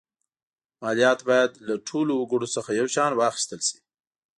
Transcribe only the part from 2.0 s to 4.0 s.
وګړو څخه یو شان واخیستل شي.